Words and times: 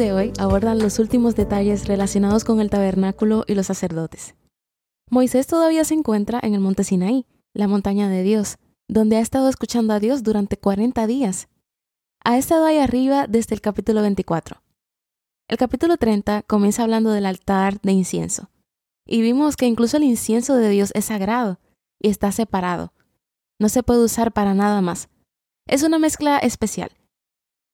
De 0.00 0.14
hoy 0.14 0.32
abordan 0.38 0.78
los 0.78 0.98
últimos 0.98 1.36
detalles 1.36 1.86
relacionados 1.86 2.44
con 2.44 2.58
el 2.60 2.70
tabernáculo 2.70 3.44
y 3.46 3.54
los 3.54 3.66
sacerdotes. 3.66 4.34
Moisés 5.10 5.46
todavía 5.46 5.84
se 5.84 5.92
encuentra 5.92 6.40
en 6.42 6.54
el 6.54 6.60
monte 6.60 6.84
Sinaí, 6.84 7.26
la 7.52 7.68
montaña 7.68 8.08
de 8.08 8.22
Dios, 8.22 8.56
donde 8.88 9.16
ha 9.16 9.20
estado 9.20 9.50
escuchando 9.50 9.92
a 9.92 10.00
Dios 10.00 10.22
durante 10.22 10.56
40 10.56 11.06
días. 11.06 11.48
Ha 12.24 12.38
estado 12.38 12.64
ahí 12.64 12.78
arriba 12.78 13.26
desde 13.26 13.54
el 13.54 13.60
capítulo 13.60 14.00
24. 14.00 14.62
El 15.48 15.58
capítulo 15.58 15.98
30 15.98 16.44
comienza 16.44 16.82
hablando 16.82 17.10
del 17.10 17.26
altar 17.26 17.78
de 17.82 17.92
incienso. 17.92 18.48
Y 19.06 19.20
vimos 19.20 19.56
que 19.56 19.66
incluso 19.66 19.98
el 19.98 20.04
incienso 20.04 20.56
de 20.56 20.70
Dios 20.70 20.92
es 20.94 21.04
sagrado 21.04 21.60
y 22.00 22.08
está 22.08 22.32
separado. 22.32 22.94
No 23.58 23.68
se 23.68 23.82
puede 23.82 24.02
usar 24.02 24.32
para 24.32 24.54
nada 24.54 24.80
más. 24.80 25.10
Es 25.66 25.82
una 25.82 25.98
mezcla 25.98 26.38
especial. 26.38 26.90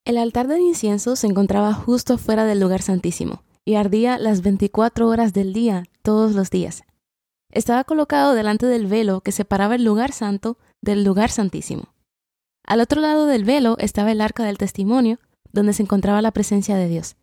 El 0.07 0.19
altar 0.19 0.47
del 0.47 0.61
incienso 0.61 1.17
se 1.17 1.27
encontraba 1.27 1.75
justo 1.75 2.17
fuera 2.17 2.45
del 2.45 2.61
lugar 2.61 2.81
santísimo 2.81 3.43
y 3.65 3.75
ardía 3.75 4.19
las 4.19 4.41
24 4.41 5.09
horas 5.09 5.33
del 5.33 5.53
día, 5.53 5.83
todos 6.03 6.33
los 6.37 6.49
días. 6.49 6.85
Estaba 7.51 7.83
colocado 7.83 8.33
delante 8.35 8.67
del 8.67 8.87
velo 8.87 9.21
que 9.21 9.33
separaba 9.33 9.75
el 9.75 9.83
lugar 9.83 10.13
santo 10.13 10.59
del 10.81 11.03
lugar 11.03 11.31
santísimo. 11.31 11.93
Al 12.65 12.81
otro 12.81 13.01
lado 13.01 13.27
del 13.27 13.45
velo 13.45 13.77
estaba 13.81 14.13
el 14.13 14.21
arca 14.21 14.45
del 14.45 14.59
testimonio, 14.59 15.19
donde 15.51 15.73
se 15.73 15.83
encontraba 15.83 16.23
la 16.23 16.31
presencia 16.31 16.77
de 16.77 16.87
Dios. 16.87 17.17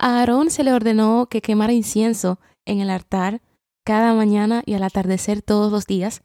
A 0.00 0.18
Aarón 0.18 0.50
se 0.50 0.64
le 0.64 0.72
ordenó 0.72 1.28
que 1.30 1.42
quemara 1.42 1.72
incienso 1.72 2.40
en 2.66 2.80
el 2.80 2.90
altar 2.90 3.40
cada 3.84 4.14
mañana 4.14 4.64
y 4.66 4.74
al 4.74 4.82
atardecer 4.82 5.42
todos 5.42 5.70
los 5.70 5.86
días, 5.86 6.22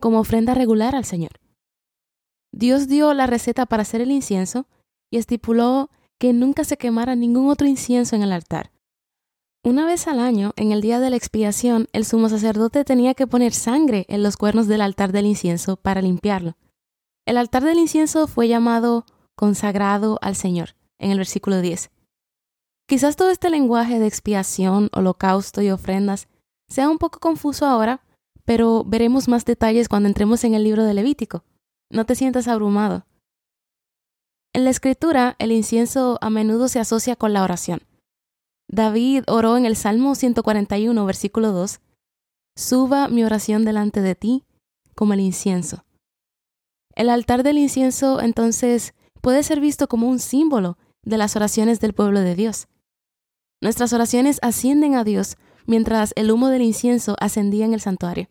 como 0.00 0.18
ofrenda 0.18 0.54
regular 0.54 0.96
al 0.96 1.04
Señor. 1.04 1.38
Dios 2.52 2.88
dio 2.88 3.14
la 3.14 3.28
receta 3.28 3.66
para 3.66 3.82
hacer 3.82 4.00
el 4.00 4.10
incienso 4.10 4.66
y 5.10 5.18
estipuló 5.18 5.90
que 6.18 6.32
nunca 6.32 6.64
se 6.64 6.76
quemara 6.76 7.14
ningún 7.14 7.48
otro 7.50 7.66
incienso 7.66 8.16
en 8.16 8.22
el 8.22 8.32
altar. 8.32 8.72
Una 9.64 9.84
vez 9.84 10.06
al 10.06 10.20
año, 10.20 10.52
en 10.56 10.70
el 10.70 10.80
día 10.80 11.00
de 11.00 11.10
la 11.10 11.16
expiación, 11.16 11.88
el 11.92 12.04
sumo 12.04 12.28
sacerdote 12.28 12.84
tenía 12.84 13.14
que 13.14 13.26
poner 13.26 13.52
sangre 13.52 14.06
en 14.08 14.22
los 14.22 14.36
cuernos 14.36 14.68
del 14.68 14.80
altar 14.80 15.10
del 15.10 15.26
incienso 15.26 15.76
para 15.76 16.00
limpiarlo. 16.00 16.56
El 17.26 17.36
altar 17.36 17.64
del 17.64 17.78
incienso 17.78 18.28
fue 18.28 18.46
llamado 18.46 19.04
consagrado 19.34 20.18
al 20.22 20.36
Señor, 20.36 20.76
en 20.98 21.10
el 21.10 21.18
versículo 21.18 21.60
10. 21.60 21.90
Quizás 22.86 23.16
todo 23.16 23.30
este 23.30 23.50
lenguaje 23.50 23.98
de 23.98 24.06
expiación, 24.06 24.88
holocausto 24.92 25.60
y 25.60 25.70
ofrendas 25.70 26.28
sea 26.68 26.88
un 26.88 26.98
poco 26.98 27.18
confuso 27.18 27.66
ahora, 27.66 28.04
pero 28.44 28.84
veremos 28.84 29.26
más 29.26 29.44
detalles 29.44 29.88
cuando 29.88 30.08
entremos 30.08 30.44
en 30.44 30.54
el 30.54 30.62
libro 30.62 30.84
de 30.84 30.94
Levítico. 30.94 31.42
No 31.90 32.06
te 32.06 32.14
sientas 32.14 32.46
abrumado. 32.46 33.04
En 34.56 34.64
la 34.64 34.70
escritura, 34.70 35.36
el 35.38 35.52
incienso 35.52 36.16
a 36.22 36.30
menudo 36.30 36.68
se 36.68 36.80
asocia 36.80 37.14
con 37.14 37.34
la 37.34 37.42
oración. 37.42 37.82
David 38.68 39.24
oró 39.26 39.58
en 39.58 39.66
el 39.66 39.76
Salmo 39.76 40.14
141, 40.14 41.04
versículo 41.04 41.52
2, 41.52 41.80
Suba 42.56 43.08
mi 43.08 43.22
oración 43.22 43.66
delante 43.66 44.00
de 44.00 44.14
ti 44.14 44.44
como 44.94 45.12
el 45.12 45.20
incienso. 45.20 45.84
El 46.94 47.10
altar 47.10 47.42
del 47.42 47.58
incienso 47.58 48.22
entonces 48.22 48.94
puede 49.20 49.42
ser 49.42 49.60
visto 49.60 49.88
como 49.88 50.08
un 50.08 50.18
símbolo 50.18 50.78
de 51.04 51.18
las 51.18 51.36
oraciones 51.36 51.78
del 51.78 51.92
pueblo 51.92 52.20
de 52.20 52.34
Dios. 52.34 52.66
Nuestras 53.60 53.92
oraciones 53.92 54.38
ascienden 54.40 54.94
a 54.94 55.04
Dios 55.04 55.36
mientras 55.66 56.14
el 56.16 56.30
humo 56.30 56.48
del 56.48 56.62
incienso 56.62 57.14
ascendía 57.20 57.66
en 57.66 57.74
el 57.74 57.82
santuario. 57.82 58.30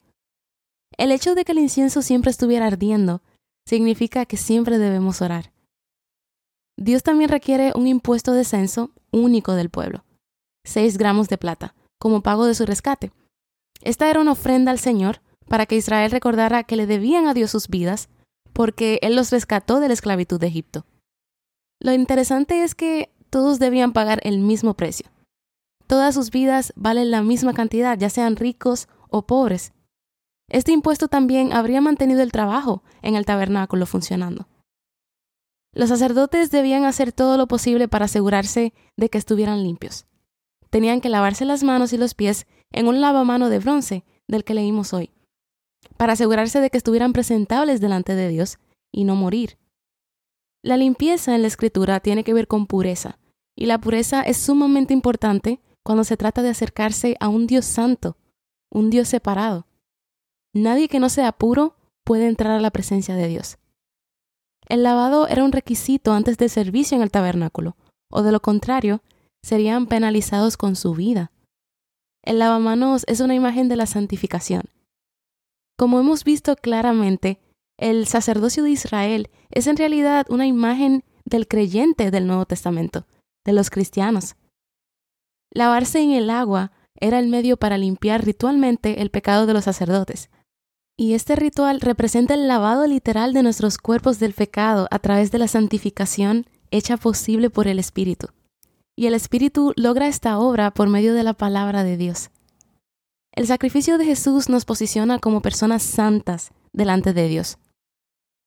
El 0.98 1.12
hecho 1.12 1.36
de 1.36 1.46
que 1.46 1.52
el 1.52 1.60
incienso 1.60 2.02
siempre 2.02 2.32
estuviera 2.32 2.66
ardiendo 2.66 3.22
significa 3.68 4.26
que 4.26 4.38
siempre 4.38 4.80
debemos 4.80 5.22
orar. 5.22 5.54
Dios 6.78 7.04
también 7.04 7.30
requiere 7.30 7.72
un 7.76 7.88
impuesto 7.88 8.34
de 8.34 8.44
censo 8.44 8.92
único 9.12 9.54
del 9.54 9.70
pueblo, 9.70 10.04
seis 10.66 10.98
gramos 10.98 11.30
de 11.30 11.38
plata, 11.38 11.74
como 12.00 12.22
pago 12.22 12.46
de 12.46 12.56
su 12.56 12.66
rescate. 12.66 13.12
Esta 13.82 14.10
era 14.10 14.20
una 14.20 14.34
ofrenda 14.34 14.72
al 14.72 14.80
Señor 14.80 15.22
para 15.48 15.66
que 15.66 15.76
Israel 15.76 16.12
recordara 16.12 16.64
que 16.64 16.76
le 16.76 16.86
debían 16.86 17.28
a 17.28 17.34
Dios 17.34 17.52
sus 17.52 17.68
vidas, 17.68 18.10
porque 18.52 19.00
Él 19.02 19.16
los 19.16 19.32
rescató 19.32 19.80
de 19.80 19.88
la 19.88 19.94
esclavitud 19.94 20.40
de 20.40 20.48
Egipto. 20.48 20.86
Lo 21.80 21.94
interesante 21.94 22.64
es 22.64 22.74
que 22.76 23.14
todos 23.30 23.60
debían 23.60 23.94
pagar 23.94 24.20
el 24.24 24.40
mismo 24.40 24.76
precio. 24.76 25.10
Todas 25.88 26.16
sus 26.16 26.32
vidas 26.32 26.74
valen 26.76 27.12
la 27.12 27.22
misma 27.22 27.54
cantidad, 27.54 27.98
ya 27.98 28.10
sean 28.10 28.36
ricos 28.36 28.88
o 29.10 29.28
pobres. 29.28 29.74
Este 30.50 30.72
impuesto 30.72 31.08
también 31.08 31.54
habría 31.54 31.82
mantenido 31.82 32.22
el 32.22 32.32
trabajo 32.32 32.84
en 33.02 33.16
el 33.16 33.26
tabernáculo 33.26 33.86
funcionando. 33.86 34.48
Los 35.76 35.90
sacerdotes 35.90 36.52
debían 36.52 36.86
hacer 36.86 37.12
todo 37.12 37.38
lo 37.38 37.48
posible 37.48 37.90
para 37.90 38.06
asegurarse 38.06 38.74
de 38.96 39.10
que 39.10 39.18
estuvieran 39.18 39.62
limpios. 39.62 40.08
Tenían 40.70 41.02
que 41.02 41.10
lavarse 41.10 41.44
las 41.44 41.64
manos 41.64 41.92
y 41.92 41.98
los 41.98 42.14
pies 42.14 42.48
en 42.72 42.88
un 42.88 43.02
lavamano 43.02 43.50
de 43.50 43.60
bronce 43.60 44.06
del 44.26 44.46
que 44.46 44.54
leímos 44.54 44.94
hoy, 44.94 45.12
para 45.98 46.14
asegurarse 46.14 46.62
de 46.62 46.70
que 46.70 46.78
estuvieran 46.78 47.12
presentables 47.12 47.82
delante 47.82 48.16
de 48.16 48.30
Dios 48.30 48.58
y 48.92 49.04
no 49.04 49.16
morir. 49.16 49.58
La 50.64 50.78
limpieza 50.78 51.36
en 51.36 51.42
la 51.42 51.50
escritura 51.50 52.00
tiene 52.00 52.24
que 52.24 52.34
ver 52.34 52.48
con 52.48 52.68
pureza, 52.68 53.20
y 53.54 53.66
la 53.66 53.80
pureza 53.80 54.22
es 54.22 54.38
sumamente 54.38 54.94
importante 54.94 55.60
cuando 55.84 56.06
se 56.06 56.16
trata 56.16 56.42
de 56.42 56.50
acercarse 56.50 57.18
a 57.20 57.28
un 57.28 57.48
Dios 57.48 57.66
santo, 57.66 58.18
un 58.72 58.90
Dios 58.90 59.10
separado. 59.10 59.68
Nadie 60.54 60.88
que 60.88 61.00
no 61.00 61.10
sea 61.10 61.34
puro 61.34 61.76
puede 62.06 62.28
entrar 62.28 62.54
a 62.54 62.62
la 62.62 62.72
presencia 62.72 63.16
de 63.16 63.28
Dios. 63.28 63.58
El 64.68 64.84
lavado 64.84 65.28
era 65.28 65.44
un 65.44 65.52
requisito 65.52 66.14
antes 66.14 66.38
del 66.38 66.50
servicio 66.50 66.96
en 66.98 67.04
el 67.04 67.12
tabernáculo, 67.12 67.76
o 68.12 68.24
de 68.24 68.32
lo 68.32 68.42
contrario, 68.42 69.02
serían 69.44 69.86
penalizados 69.86 70.58
con 70.58 70.76
su 70.76 70.94
vida. 70.94 71.32
El 72.24 72.40
lavamanos 72.40 73.04
es 73.08 73.20
una 73.20 73.36
imagen 73.36 73.70
de 73.70 73.76
la 73.76 73.86
santificación. 73.86 74.64
Como 75.78 76.00
hemos 76.00 76.24
visto 76.24 76.56
claramente, 76.56 77.40
el 77.78 78.08
sacerdocio 78.08 78.64
de 78.64 78.72
Israel 78.72 79.30
es 79.52 79.68
en 79.68 79.78
realidad 79.78 80.26
una 80.30 80.48
imagen 80.48 81.04
del 81.26 81.48
creyente 81.48 82.10
del 82.10 82.26
Nuevo 82.26 82.46
Testamento, 82.46 83.06
de 83.46 83.54
los 83.54 83.70
cristianos. 83.70 84.36
Lavarse 85.52 86.00
en 86.02 86.12
el 86.12 86.30
agua 86.30 86.72
era 87.00 87.20
el 87.20 87.28
medio 87.28 87.58
para 87.58 87.78
limpiar 87.78 88.26
ritualmente 88.26 89.02
el 89.02 89.12
pecado 89.12 89.46
de 89.46 89.54
los 89.54 89.66
sacerdotes, 89.66 90.30
y 90.98 91.14
este 91.14 91.36
ritual 91.36 91.82
representa 91.82 92.34
el 92.34 92.48
lavado 92.48 92.88
literal 92.88 93.34
de 93.34 93.44
nuestros 93.44 93.78
cuerpos 93.78 94.20
del 94.20 94.34
pecado 94.34 94.88
a 94.92 95.00
través 95.00 95.32
de 95.32 95.40
la 95.40 95.48
santificación 95.48 96.46
hecha 96.72 96.98
posible 96.98 97.50
por 97.50 97.68
el 97.68 97.80
Espíritu. 97.80 98.28
Y 98.96 99.08
el 99.08 99.14
Espíritu 99.14 99.74
logra 99.76 100.08
esta 100.08 100.40
obra 100.40 100.72
por 100.72 100.88
medio 100.88 101.14
de 101.14 101.24
la 101.24 101.34
palabra 101.34 101.84
de 101.84 101.98
Dios. 101.98 102.30
El 103.34 103.48
sacrificio 103.48 103.98
de 103.98 104.06
Jesús 104.06 104.48
nos 104.48 104.64
posiciona 104.64 105.20
como 105.20 105.42
personas 105.42 105.84
santas 105.84 106.52
delante 106.72 107.12
de 107.12 107.28
Dios. 107.28 107.58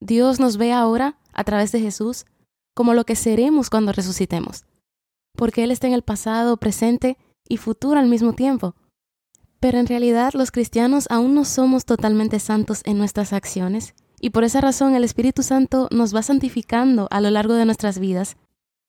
Dios 0.00 0.40
nos 0.40 0.56
ve 0.56 0.72
ahora, 0.72 1.18
a 1.34 1.44
través 1.44 1.72
de 1.72 1.80
Jesús, 1.80 2.24
como 2.74 2.94
lo 2.94 3.04
que 3.04 3.16
seremos 3.16 3.68
cuando 3.68 3.92
resucitemos, 3.92 4.64
porque 5.36 5.64
Él 5.64 5.70
está 5.70 5.86
en 5.86 5.92
el 5.92 6.02
pasado, 6.02 6.56
presente 6.56 7.18
y 7.46 7.58
futuro 7.58 7.98
al 7.98 8.08
mismo 8.08 8.32
tiempo. 8.32 8.74
Pero 9.60 9.78
en 9.78 9.86
realidad 9.86 10.34
los 10.34 10.50
cristianos 10.50 11.06
aún 11.10 11.34
no 11.34 11.44
somos 11.44 11.84
totalmente 11.84 12.38
santos 12.38 12.82
en 12.84 12.98
nuestras 12.98 13.32
acciones, 13.32 13.94
y 14.20 14.30
por 14.30 14.44
esa 14.44 14.60
razón 14.60 14.94
el 14.94 15.04
Espíritu 15.04 15.42
Santo 15.42 15.88
nos 15.90 16.14
va 16.14 16.22
santificando 16.22 17.08
a 17.10 17.20
lo 17.20 17.30
largo 17.30 17.54
de 17.54 17.64
nuestras 17.64 17.98
vidas, 17.98 18.36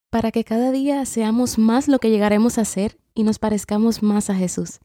para 0.10 0.32
que 0.32 0.44
cada 0.44 0.72
día 0.72 1.06
seamos 1.06 1.58
más 1.58 1.88
lo 1.88 2.00
que 2.00 2.10
llegaremos 2.10 2.58
a 2.58 2.66
ser 2.66 2.98
y 3.14 3.24
nos 3.24 3.40
parezcamos 3.40 4.02
más 4.02 4.30
a 4.30 4.36
Jesús. 4.36 4.80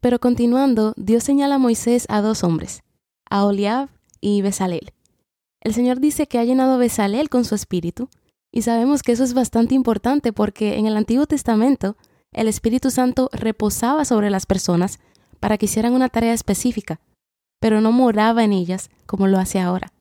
Pero 0.00 0.18
continuando, 0.18 0.92
Dios 0.96 1.24
señala 1.24 1.54
a 1.54 1.58
Moisés 1.58 2.06
a 2.08 2.20
dos 2.20 2.44
hombres, 2.44 2.82
a 3.28 3.44
Oliab 3.44 3.88
y 4.20 4.42
Besalel. 4.42 4.92
El 5.60 5.74
Señor 5.74 6.00
dice 6.00 6.26
que 6.26 6.38
ha 6.38 6.44
llenado 6.44 6.74
a 6.74 6.78
Besalel 6.78 7.28
con 7.28 7.44
su 7.44 7.54
espíritu, 7.54 8.08
y 8.52 8.62
sabemos 8.62 9.02
que 9.02 9.12
eso 9.12 9.24
es 9.24 9.34
bastante 9.34 9.74
importante 9.74 10.32
porque 10.32 10.76
en 10.76 10.86
el 10.86 10.96
Antiguo 10.96 11.26
Testamento 11.26 11.96
el 12.36 12.48
Espíritu 12.48 12.90
Santo 12.90 13.30
reposaba 13.32 14.04
sobre 14.04 14.28
las 14.28 14.44
personas 14.44 15.00
para 15.40 15.56
que 15.56 15.64
hicieran 15.64 15.94
una 15.94 16.10
tarea 16.10 16.34
específica, 16.34 17.00
pero 17.60 17.80
no 17.80 17.92
moraba 17.92 18.44
en 18.44 18.52
ellas 18.52 18.90
como 19.06 19.26
lo 19.26 19.38
hace 19.38 19.58
ahora. 19.58 19.92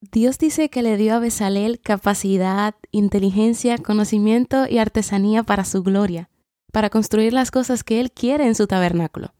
Dios 0.00 0.38
dice 0.38 0.70
que 0.70 0.82
le 0.82 0.96
dio 0.96 1.14
a 1.14 1.18
Besalel 1.18 1.80
capacidad, 1.80 2.76
inteligencia, 2.92 3.78
conocimiento 3.78 4.66
y 4.68 4.78
artesanía 4.78 5.42
para 5.42 5.64
su 5.64 5.82
gloria, 5.82 6.30
para 6.72 6.88
construir 6.88 7.32
las 7.32 7.50
cosas 7.50 7.82
que 7.82 8.00
Él 8.00 8.12
quiere 8.12 8.46
en 8.46 8.54
su 8.54 8.68
tabernáculo. 8.68 9.34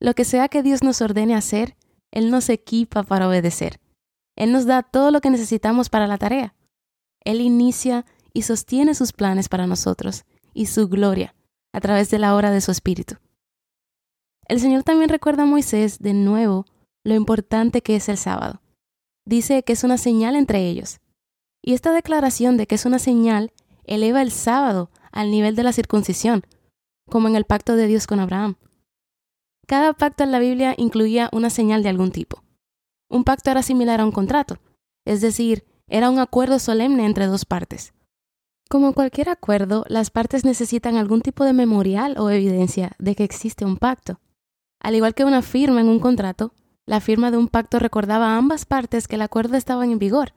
Lo 0.00 0.14
que 0.14 0.24
sea 0.24 0.48
que 0.48 0.64
Dios 0.64 0.82
nos 0.82 1.00
ordene 1.00 1.36
hacer, 1.36 1.76
Él 2.10 2.30
nos 2.30 2.48
equipa 2.48 3.04
para 3.04 3.28
obedecer. 3.28 3.80
Él 4.34 4.52
nos 4.52 4.66
da 4.66 4.82
todo 4.82 5.12
lo 5.12 5.20
que 5.20 5.30
necesitamos 5.30 5.90
para 5.90 6.08
la 6.08 6.18
tarea. 6.18 6.54
Él 7.24 7.40
inicia 7.40 8.04
y 8.32 8.42
sostiene 8.42 8.94
sus 8.94 9.12
planes 9.12 9.48
para 9.48 9.66
nosotros 9.66 10.24
y 10.56 10.66
su 10.66 10.88
gloria 10.88 11.34
a 11.72 11.80
través 11.80 12.10
de 12.10 12.18
la 12.18 12.34
obra 12.34 12.50
de 12.50 12.62
su 12.62 12.70
Espíritu. 12.70 13.16
El 14.48 14.60
Señor 14.60 14.82
también 14.82 15.10
recuerda 15.10 15.42
a 15.42 15.46
Moisés 15.46 15.98
de 15.98 16.14
nuevo 16.14 16.64
lo 17.04 17.14
importante 17.14 17.82
que 17.82 17.96
es 17.96 18.08
el 18.08 18.16
sábado. 18.16 18.62
Dice 19.26 19.62
que 19.62 19.74
es 19.74 19.84
una 19.84 19.98
señal 19.98 20.34
entre 20.34 20.66
ellos. 20.66 21.00
Y 21.62 21.74
esta 21.74 21.92
declaración 21.92 22.56
de 22.56 22.66
que 22.66 22.76
es 22.76 22.86
una 22.86 22.98
señal 22.98 23.52
eleva 23.84 24.22
el 24.22 24.30
sábado 24.30 24.90
al 25.12 25.30
nivel 25.30 25.56
de 25.56 25.64
la 25.64 25.72
circuncisión, 25.72 26.42
como 27.10 27.28
en 27.28 27.36
el 27.36 27.44
pacto 27.44 27.76
de 27.76 27.86
Dios 27.86 28.06
con 28.06 28.20
Abraham. 28.20 28.56
Cada 29.66 29.92
pacto 29.92 30.24
en 30.24 30.32
la 30.32 30.38
Biblia 30.38 30.74
incluía 30.78 31.28
una 31.32 31.50
señal 31.50 31.82
de 31.82 31.88
algún 31.88 32.12
tipo. 32.12 32.42
Un 33.10 33.24
pacto 33.24 33.50
era 33.50 33.62
similar 33.62 34.00
a 34.00 34.04
un 34.04 34.12
contrato, 34.12 34.58
es 35.04 35.20
decir, 35.20 35.64
era 35.88 36.08
un 36.08 36.18
acuerdo 36.18 36.58
solemne 36.58 37.04
entre 37.04 37.26
dos 37.26 37.44
partes. 37.44 37.92
Como 38.68 38.94
cualquier 38.94 39.28
acuerdo, 39.28 39.84
las 39.88 40.10
partes 40.10 40.44
necesitan 40.44 40.96
algún 40.96 41.22
tipo 41.22 41.44
de 41.44 41.52
memorial 41.52 42.16
o 42.18 42.30
evidencia 42.30 42.92
de 42.98 43.14
que 43.14 43.22
existe 43.22 43.64
un 43.64 43.76
pacto. 43.76 44.20
Al 44.80 44.96
igual 44.96 45.14
que 45.14 45.24
una 45.24 45.42
firma 45.42 45.80
en 45.80 45.88
un 45.88 46.00
contrato, 46.00 46.52
la 46.84 47.00
firma 47.00 47.30
de 47.30 47.36
un 47.36 47.48
pacto 47.48 47.78
recordaba 47.78 48.34
a 48.34 48.36
ambas 48.36 48.64
partes 48.64 49.06
que 49.06 49.16
el 49.16 49.22
acuerdo 49.22 49.56
estaba 49.56 49.84
en 49.84 49.98
vigor. 49.98 50.32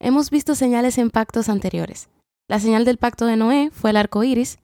Hemos 0.00 0.30
visto 0.30 0.54
señales 0.54 0.98
en 0.98 1.10
pactos 1.10 1.48
anteriores. 1.48 2.08
La 2.48 2.60
señal 2.60 2.84
del 2.84 2.98
pacto 2.98 3.26
de 3.26 3.36
Noé 3.36 3.70
fue 3.72 3.90
el 3.90 3.96
arco 3.96 4.22
iris, 4.24 4.58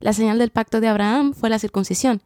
la 0.00 0.12
señal 0.12 0.38
del 0.38 0.50
pacto 0.50 0.80
de 0.80 0.88
Abraham 0.88 1.34
fue 1.34 1.50
la 1.50 1.58
circuncisión. 1.58 2.22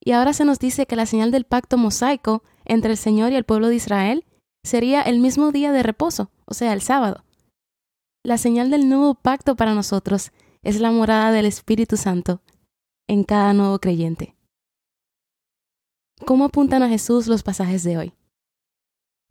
Y 0.00 0.12
ahora 0.12 0.32
se 0.32 0.44
nos 0.44 0.58
dice 0.58 0.86
que 0.86 0.96
la 0.96 1.06
señal 1.06 1.30
del 1.30 1.44
pacto 1.44 1.76
mosaico 1.76 2.42
entre 2.64 2.92
el 2.92 2.96
Señor 2.96 3.32
y 3.32 3.36
el 3.36 3.44
pueblo 3.44 3.68
de 3.68 3.76
Israel 3.76 4.24
sería 4.64 5.02
el 5.02 5.20
mismo 5.20 5.52
día 5.52 5.72
de 5.72 5.82
reposo, 5.82 6.30
o 6.46 6.54
sea, 6.54 6.72
el 6.72 6.80
sábado. 6.80 7.24
La 8.22 8.36
señal 8.36 8.70
del 8.70 8.86
nuevo 8.86 9.14
pacto 9.14 9.56
para 9.56 9.74
nosotros 9.74 10.30
es 10.62 10.78
la 10.78 10.90
morada 10.90 11.32
del 11.32 11.46
Espíritu 11.46 11.96
Santo 11.96 12.42
en 13.08 13.24
cada 13.24 13.54
nuevo 13.54 13.78
creyente. 13.78 14.36
¿Cómo 16.26 16.44
apuntan 16.44 16.82
a 16.82 16.88
Jesús 16.90 17.28
los 17.28 17.42
pasajes 17.42 17.82
de 17.82 17.96
hoy? 17.96 18.12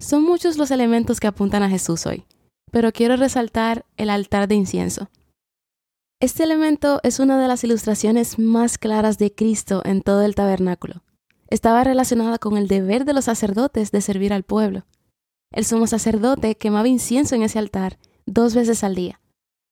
Son 0.02 0.24
muchos 0.24 0.58
los 0.58 0.72
elementos 0.72 1.20
que 1.20 1.28
apuntan 1.28 1.62
a 1.62 1.70
Jesús 1.70 2.08
hoy, 2.08 2.26
pero 2.72 2.92
quiero 2.92 3.16
resaltar 3.16 3.86
el 3.96 4.10
altar 4.10 4.48
de 4.48 4.56
incienso. 4.56 5.12
Este 6.20 6.42
elemento 6.42 7.00
es 7.04 7.20
una 7.20 7.40
de 7.40 7.48
las 7.48 7.64
ilustraciones 7.64 8.40
más 8.40 8.80
claras 8.80 9.20
de 9.20 9.32
Cristo 9.32 9.84
en 9.86 10.02
todo 10.02 10.24
el 10.24 10.34
tabernáculo. 10.34 11.04
Estaba 11.48 11.84
relacionada 11.84 12.40
con 12.40 12.58
el 12.58 12.68
deber 12.68 13.06
de 13.06 13.14
los 13.14 13.26
sacerdotes 13.26 13.92
de 13.92 14.02
servir 14.02 14.34
al 14.34 14.44
pueblo. 14.44 14.88
El 15.52 15.64
sumo 15.64 15.86
sacerdote 15.86 16.56
quemaba 16.56 16.88
incienso 16.88 17.36
en 17.36 17.44
ese 17.44 17.60
altar 17.60 18.00
dos 18.30 18.56
veces 18.56 18.84
al 18.84 18.96
día. 18.96 19.20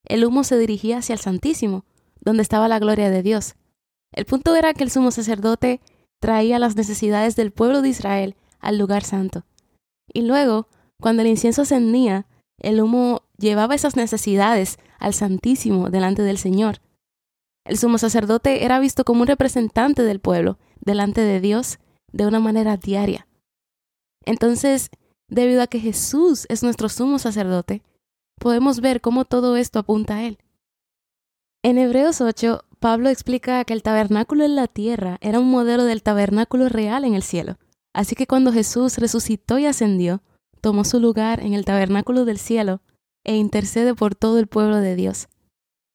El 0.04 0.25
humo 0.25 0.44
se 0.44 0.57
dirigía 0.57 1.00
hacia 1.00 1.13
el 1.13 1.19
Santísimo, 1.19 1.86
donde 2.21 2.44
estaba 2.44 2.68
la 2.68 2.80
gloria 2.80 3.09
de 3.09 3.24
Dios. 3.24 3.56
El 4.12 4.25
punto 4.25 4.56
era 4.56 4.74
que 4.74 4.83
el 4.83 4.92
sumo 4.92 5.12
sacerdote 5.12 5.81
traía 6.19 6.59
las 6.59 6.75
necesidades 6.75 7.36
del 7.36 7.51
pueblo 7.51 7.81
de 7.81 7.89
Israel 7.89 8.36
al 8.59 8.77
lugar 8.77 9.04
santo. 9.04 9.45
Y 10.12 10.21
luego, 10.21 10.68
cuando 11.00 11.21
el 11.21 11.27
incienso 11.27 11.62
ascendía, 11.62 12.25
el 12.59 12.81
humo 12.81 13.24
llevaba 13.38 13.75
esas 13.75 13.95
necesidades 13.95 14.80
al 15.00 15.13
Santísimo 15.13 15.89
delante 15.89 16.24
del 16.24 16.38
Señor. 16.38 16.81
El 17.65 17.77
sumo 17.77 17.98
sacerdote 17.98 18.63
era 18.63 18.80
visto 18.80 19.03
como 19.03 19.21
un 19.21 19.27
representante 19.27 20.01
del 20.03 20.19
pueblo 20.19 20.57
delante 20.80 21.21
de 21.21 21.39
Dios 21.42 21.80
de 22.12 22.25
una 22.25 22.39
manera 22.39 22.77
diaria. 22.77 23.27
Entonces, 24.25 24.89
debido 25.27 25.62
a 25.62 25.68
que 25.68 25.80
Jesús 25.80 26.45
es 26.50 26.63
nuestro 26.63 26.89
sumo 26.89 27.19
sacerdote, 27.19 27.83
podemos 28.39 28.81
ver 28.81 29.01
cómo 29.01 29.25
todo 29.25 29.56
esto 29.56 29.80
apunta 29.80 30.18
a 30.18 30.24
Él. 30.24 30.38
En 31.63 31.78
Hebreos 31.78 32.22
8, 32.22 32.62
Pablo 32.80 33.10
explica 33.10 33.63
que 33.66 33.74
el 33.74 33.84
tabernáculo 33.84 34.44
en 34.45 34.56
la 34.56 34.68
tierra 34.68 35.18
era 35.22 35.39
un 35.39 35.50
modelo 35.50 35.86
del 35.86 36.04
tabernáculo 36.04 36.69
real 36.69 37.04
en 37.04 37.16
el 37.16 37.24
cielo. 37.24 37.57
Así 37.94 38.16
que 38.16 38.28
cuando 38.28 38.54
Jesús 38.54 38.98
resucitó 39.00 39.57
y 39.57 39.66
ascendió, 39.66 40.22
tomó 40.62 40.84
su 40.84 41.00
lugar 41.00 41.39
en 41.39 41.54
el 41.54 41.66
tabernáculo 41.66 42.25
del 42.25 42.38
cielo 42.38 42.81
e 43.24 43.36
intercede 43.36 43.95
por 43.95 44.16
todo 44.16 44.38
el 44.39 44.48
pueblo 44.48 44.78
de 44.78 44.95
Dios. 44.95 45.28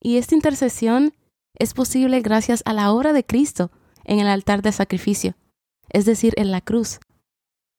Y 0.00 0.16
esta 0.16 0.34
intercesión 0.34 1.14
es 1.58 1.74
posible 1.74 2.20
gracias 2.20 2.62
a 2.66 2.72
la 2.72 2.92
obra 2.92 3.12
de 3.12 3.24
Cristo 3.24 3.70
en 4.04 4.18
el 4.18 4.26
altar 4.26 4.62
de 4.62 4.72
sacrificio, 4.72 5.36
es 5.90 6.04
decir, 6.04 6.34
en 6.36 6.50
la 6.50 6.60
cruz. 6.60 6.98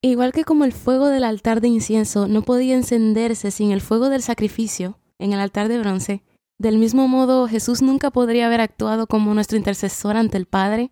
Igual 0.05 0.33
que 0.33 0.43
como 0.43 0.65
el 0.65 0.73
fuego 0.73 1.07
del 1.07 1.23
altar 1.23 1.61
de 1.61 1.69
incienso 1.69 2.27
no 2.27 2.41
podía 2.41 2.75
encenderse 2.75 3.51
sin 3.51 3.71
el 3.71 3.79
fuego 3.79 4.09
del 4.09 4.21
sacrificio 4.21 4.99
en 5.17 5.31
el 5.31 5.39
altar 5.39 5.69
de 5.69 5.79
bronce, 5.79 6.23
del 6.59 6.77
mismo 6.77 7.07
modo, 7.07 7.47
Jesús 7.47 7.81
nunca 7.81 8.11
podría 8.11 8.47
haber 8.47 8.59
actuado 8.59 9.07
como 9.07 9.33
nuestro 9.33 9.57
intercesor 9.57 10.17
ante 10.17 10.37
el 10.37 10.45
Padre 10.45 10.91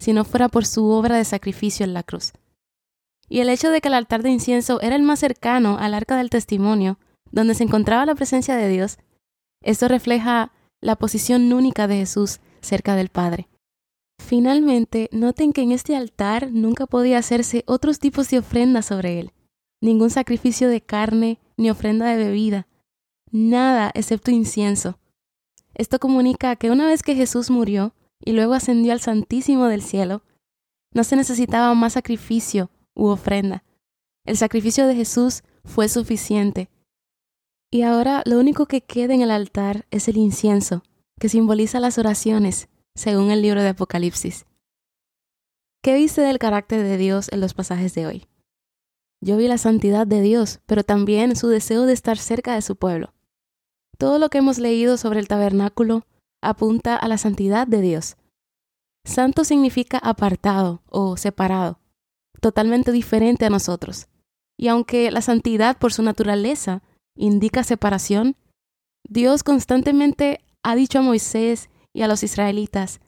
si 0.00 0.12
no 0.12 0.24
fuera 0.24 0.48
por 0.48 0.66
su 0.66 0.86
obra 0.86 1.16
de 1.16 1.24
sacrificio 1.24 1.84
en 1.84 1.94
la 1.94 2.02
cruz. 2.02 2.32
Y 3.28 3.40
el 3.40 3.48
hecho 3.48 3.70
de 3.70 3.80
que 3.80 3.88
el 3.88 3.94
altar 3.94 4.24
de 4.24 4.30
incienso 4.30 4.80
era 4.80 4.96
el 4.96 5.02
más 5.02 5.20
cercano 5.20 5.76
al 5.78 5.94
arca 5.94 6.16
del 6.16 6.28
testimonio, 6.28 6.98
donde 7.30 7.54
se 7.54 7.62
encontraba 7.62 8.06
la 8.06 8.16
presencia 8.16 8.56
de 8.56 8.68
Dios, 8.68 8.98
esto 9.62 9.86
refleja 9.86 10.52
la 10.80 10.96
posición 10.96 11.52
única 11.52 11.86
de 11.86 11.96
Jesús 11.96 12.40
cerca 12.60 12.96
del 12.96 13.08
Padre. 13.08 13.47
Finalmente, 14.18 15.08
noten 15.12 15.52
que 15.52 15.62
en 15.62 15.72
este 15.72 15.96
altar 15.96 16.50
nunca 16.52 16.86
podía 16.86 17.18
hacerse 17.18 17.64
otros 17.66 17.98
tipos 17.98 18.28
de 18.30 18.38
ofrendas 18.38 18.86
sobre 18.86 19.20
él, 19.20 19.32
ningún 19.80 20.10
sacrificio 20.10 20.68
de 20.68 20.80
carne 20.80 21.38
ni 21.56 21.70
ofrenda 21.70 22.06
de 22.06 22.16
bebida, 22.16 22.66
nada 23.30 23.90
excepto 23.94 24.30
incienso. 24.30 24.98
Esto 25.74 25.98
comunica 25.98 26.56
que 26.56 26.70
una 26.70 26.86
vez 26.86 27.02
que 27.02 27.14
Jesús 27.14 27.50
murió 27.50 27.94
y 28.24 28.32
luego 28.32 28.54
ascendió 28.54 28.92
al 28.92 29.00
Santísimo 29.00 29.66
del 29.66 29.82
cielo, 29.82 30.22
no 30.92 31.04
se 31.04 31.16
necesitaba 31.16 31.74
más 31.74 31.94
sacrificio 31.94 32.70
u 32.94 33.06
ofrenda. 33.06 33.64
El 34.24 34.36
sacrificio 34.36 34.86
de 34.86 34.94
Jesús 34.94 35.42
fue 35.64 35.88
suficiente. 35.88 36.68
Y 37.70 37.82
ahora 37.82 38.22
lo 38.24 38.38
único 38.38 38.66
que 38.66 38.80
queda 38.80 39.14
en 39.14 39.20
el 39.20 39.30
altar 39.30 39.86
es 39.90 40.08
el 40.08 40.16
incienso, 40.16 40.82
que 41.20 41.28
simboliza 41.28 41.80
las 41.80 41.98
oraciones, 41.98 42.68
según 42.98 43.30
el 43.30 43.42
libro 43.42 43.62
de 43.62 43.68
Apocalipsis. 43.68 44.44
¿Qué 45.84 45.94
viste 45.94 46.20
del 46.20 46.40
carácter 46.40 46.82
de 46.82 46.96
Dios 46.96 47.28
en 47.30 47.40
los 47.40 47.54
pasajes 47.54 47.94
de 47.94 48.08
hoy? 48.08 48.26
Yo 49.20 49.36
vi 49.36 49.46
la 49.46 49.56
santidad 49.56 50.04
de 50.04 50.20
Dios, 50.20 50.58
pero 50.66 50.82
también 50.82 51.36
su 51.36 51.46
deseo 51.46 51.86
de 51.86 51.92
estar 51.92 52.18
cerca 52.18 52.54
de 52.54 52.62
su 52.62 52.74
pueblo. 52.74 53.14
Todo 53.98 54.18
lo 54.18 54.30
que 54.30 54.38
hemos 54.38 54.58
leído 54.58 54.96
sobre 54.96 55.20
el 55.20 55.28
tabernáculo 55.28 56.06
apunta 56.42 56.96
a 56.96 57.06
la 57.06 57.18
santidad 57.18 57.68
de 57.68 57.82
Dios. 57.82 58.16
Santo 59.04 59.44
significa 59.44 59.98
apartado 59.98 60.82
o 60.88 61.16
separado, 61.16 61.78
totalmente 62.40 62.90
diferente 62.90 63.46
a 63.46 63.50
nosotros. 63.50 64.08
Y 64.56 64.66
aunque 64.66 65.12
la 65.12 65.22
santidad 65.22 65.78
por 65.78 65.92
su 65.92 66.02
naturaleza 66.02 66.82
indica 67.14 67.62
separación, 67.62 68.34
Dios 69.08 69.44
constantemente 69.44 70.40
ha 70.64 70.74
dicho 70.74 70.98
a 70.98 71.02
Moisés 71.02 71.70
y 71.98 72.02
a 72.02 72.08
los 72.08 72.22
israelitas, 72.22 73.00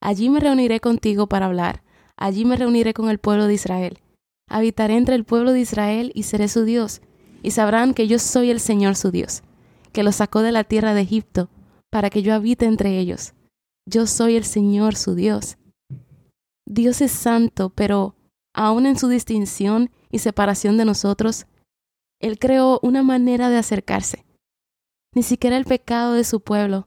allí 0.00 0.28
me 0.28 0.38
reuniré 0.38 0.80
contigo 0.80 1.26
para 1.26 1.46
hablar, 1.46 1.82
allí 2.16 2.44
me 2.44 2.56
reuniré 2.56 2.94
con 2.94 3.08
el 3.08 3.18
pueblo 3.18 3.46
de 3.46 3.54
Israel, 3.54 3.98
habitaré 4.48 4.96
entre 4.96 5.14
el 5.14 5.24
pueblo 5.24 5.52
de 5.52 5.60
Israel 5.60 6.12
y 6.14 6.24
seré 6.24 6.48
su 6.48 6.64
Dios, 6.64 7.00
y 7.42 7.50
sabrán 7.50 7.94
que 7.94 8.06
yo 8.06 8.18
soy 8.18 8.50
el 8.50 8.60
Señor 8.60 8.96
su 8.96 9.10
Dios 9.10 9.42
que 9.94 10.02
los 10.02 10.16
sacó 10.16 10.42
de 10.42 10.52
la 10.52 10.64
tierra 10.64 10.92
de 10.92 11.02
Egipto, 11.02 11.48
para 11.90 12.10
que 12.10 12.20
yo 12.20 12.34
habite 12.34 12.66
entre 12.66 12.98
ellos. 12.98 13.32
Yo 13.88 14.06
soy 14.06 14.34
el 14.34 14.44
Señor 14.44 14.96
su 14.96 15.14
Dios. 15.14 15.56
Dios 16.66 17.00
es 17.00 17.12
santo, 17.12 17.70
pero 17.70 18.16
aun 18.52 18.86
en 18.86 18.98
su 18.98 19.08
distinción 19.08 19.90
y 20.10 20.18
separación 20.18 20.76
de 20.76 20.84
nosotros, 20.84 21.46
Él 22.20 22.40
creó 22.40 22.80
una 22.82 23.04
manera 23.04 23.48
de 23.48 23.56
acercarse. 23.56 24.26
Ni 25.14 25.22
siquiera 25.22 25.56
el 25.56 25.64
pecado 25.64 26.14
de 26.14 26.24
su 26.24 26.40
pueblo 26.40 26.86